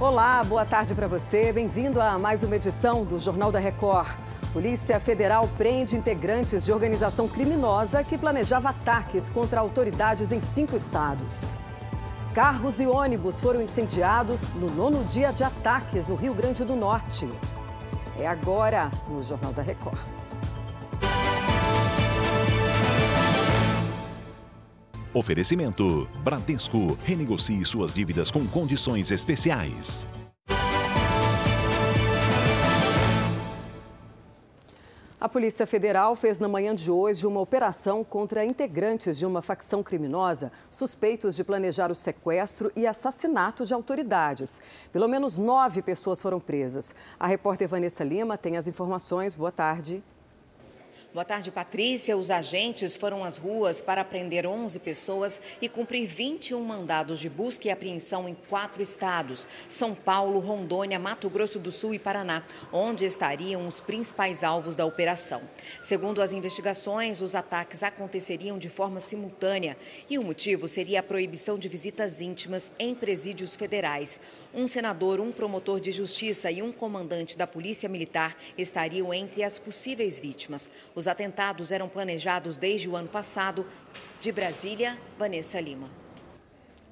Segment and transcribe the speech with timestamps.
[0.00, 1.52] Olá, boa tarde para você.
[1.52, 4.08] Bem-vindo a mais uma edição do Jornal da Record.
[4.52, 11.44] Polícia Federal prende integrantes de organização criminosa que planejava ataques contra autoridades em cinco estados.
[12.32, 17.28] Carros e ônibus foram incendiados no nono dia de ataques no Rio Grande do Norte.
[18.16, 19.98] É agora no Jornal da Record.
[25.18, 26.96] Oferecimento: Bradesco.
[27.04, 30.06] Renegocie suas dívidas com condições especiais.
[35.20, 39.82] A Polícia Federal fez na manhã de hoje uma operação contra integrantes de uma facção
[39.82, 44.62] criminosa suspeitos de planejar o sequestro e assassinato de autoridades.
[44.92, 46.94] Pelo menos nove pessoas foram presas.
[47.18, 49.34] A repórter Vanessa Lima tem as informações.
[49.34, 50.00] Boa tarde.
[51.10, 52.18] Boa tarde, Patrícia.
[52.18, 57.66] Os agentes foram às ruas para prender 11 pessoas e cumprir 21 mandados de busca
[57.66, 63.06] e apreensão em quatro estados: São Paulo, Rondônia, Mato Grosso do Sul e Paraná, onde
[63.06, 65.40] estariam os principais alvos da operação.
[65.80, 69.78] Segundo as investigações, os ataques aconteceriam de forma simultânea
[70.10, 74.20] e o motivo seria a proibição de visitas íntimas em presídios federais.
[74.52, 79.58] Um senador, um promotor de justiça e um comandante da Polícia Militar estariam entre as
[79.58, 80.68] possíveis vítimas.
[80.98, 83.64] Os atentados eram planejados desde o ano passado.
[84.18, 85.88] De Brasília, Vanessa Lima.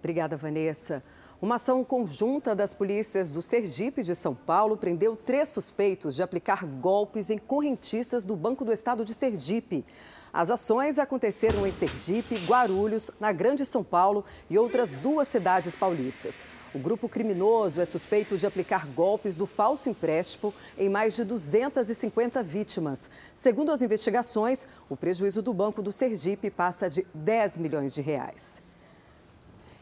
[0.00, 1.04] Obrigada, Vanessa.
[1.40, 6.66] Uma ação conjunta das polícias do Sergipe de São Paulo prendeu três suspeitos de aplicar
[6.66, 9.84] golpes em correntistas do Banco do Estado de Sergipe.
[10.32, 16.42] As ações aconteceram em Sergipe, Guarulhos, na Grande São Paulo e outras duas cidades paulistas.
[16.74, 22.42] O grupo criminoso é suspeito de aplicar golpes do falso empréstimo em mais de 250
[22.42, 23.10] vítimas.
[23.34, 28.62] Segundo as investigações, o prejuízo do Banco do Sergipe passa de 10 milhões de reais.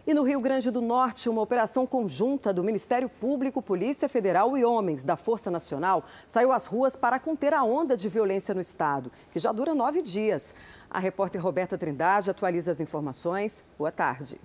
[0.07, 4.65] E no Rio Grande do Norte, uma operação conjunta do Ministério Público, Polícia Federal e
[4.65, 9.13] homens da Força Nacional saiu às ruas para conter a onda de violência no estado,
[9.31, 10.55] que já dura nove dias.
[10.91, 13.63] A repórter Roberta Trindade atualiza as informações.
[13.79, 14.41] Boa tarde.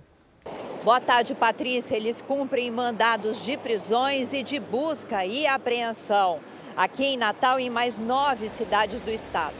[0.84, 1.96] Boa tarde, Patrícia.
[1.96, 6.38] Eles cumprem mandados de prisões e de busca e apreensão
[6.76, 9.56] aqui em Natal e em mais nove cidades do estado.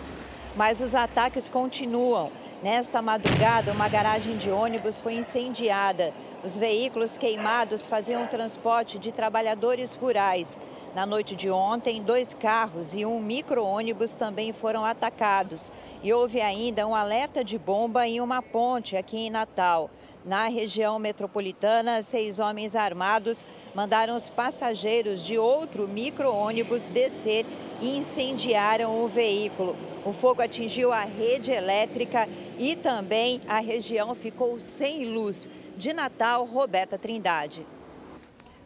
[0.54, 2.30] Mas os ataques continuam.
[2.62, 6.10] Nesta madrugada, uma garagem de ônibus foi incendiada.
[6.42, 10.58] Os veículos queimados faziam transporte de trabalhadores rurais.
[10.94, 15.70] Na noite de ontem, dois carros e um micro-ônibus também foram atacados.
[16.02, 19.90] E houve ainda um alerta de bomba em uma ponte aqui em Natal.
[20.26, 27.46] Na região metropolitana, seis homens armados mandaram os passageiros de outro micro-ônibus descer
[27.80, 29.76] e incendiaram o veículo.
[30.04, 32.28] O fogo atingiu a rede elétrica
[32.58, 35.48] e também a região ficou sem luz.
[35.76, 37.64] De Natal, Roberta Trindade.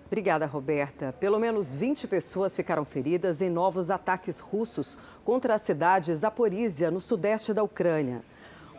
[0.06, 1.12] Obrigada, Roberta.
[1.20, 4.96] Pelo menos 20 pessoas ficaram feridas em novos ataques russos
[5.26, 8.22] contra a cidade Zaporizhia, no sudeste da Ucrânia.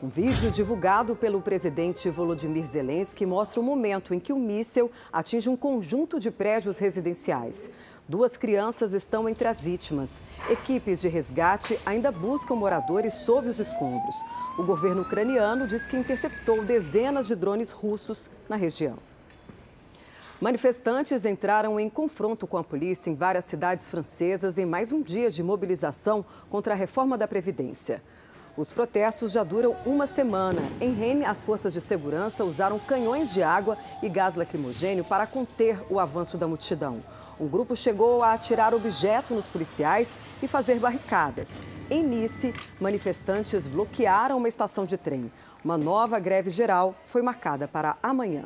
[0.03, 5.47] Um vídeo divulgado pelo presidente Volodymyr Zelensky mostra o momento em que o míssil atinge
[5.47, 7.69] um conjunto de prédios residenciais.
[8.09, 10.19] Duas crianças estão entre as vítimas.
[10.49, 14.15] Equipes de resgate ainda buscam moradores sob os escombros.
[14.57, 18.97] O governo ucraniano diz que interceptou dezenas de drones russos na região.
[20.41, 25.29] Manifestantes entraram em confronto com a polícia em várias cidades francesas em mais um dia
[25.29, 28.01] de mobilização contra a reforma da Previdência.
[28.57, 30.61] Os protestos já duram uma semana.
[30.81, 35.79] Em Rennes, as forças de segurança usaram canhões de água e gás lacrimogênio para conter
[35.89, 37.01] o avanço da multidão.
[37.39, 41.61] Um grupo chegou a atirar objetos nos policiais e fazer barricadas.
[41.89, 45.31] Em Nice, manifestantes bloquearam uma estação de trem.
[45.63, 48.43] Uma nova greve geral foi marcada para amanhã.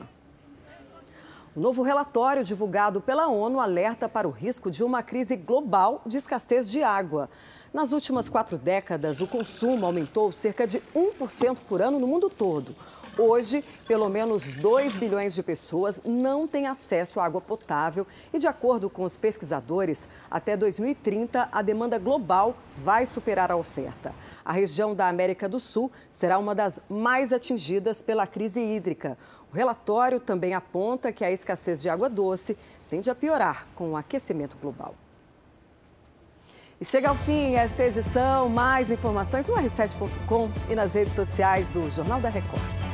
[1.55, 6.17] O novo relatório divulgado pela ONU alerta para o risco de uma crise global de
[6.17, 7.29] escassez de água.
[7.75, 12.73] Nas últimas quatro décadas, o consumo aumentou cerca de 1% por ano no mundo todo.
[13.17, 18.47] Hoje, pelo menos 2 bilhões de pessoas não têm acesso à água potável e, de
[18.47, 24.15] acordo com os pesquisadores, até 2030 a demanda global vai superar a oferta.
[24.45, 29.17] A região da América do Sul será uma das mais atingidas pela crise hídrica.
[29.51, 32.57] O relatório também aponta que a escassez de água doce
[32.89, 34.95] tende a piorar com o aquecimento global.
[36.79, 38.49] E chega ao fim esta edição.
[38.49, 42.84] Mais informações no r7.com e nas redes sociais do Jornal da Record.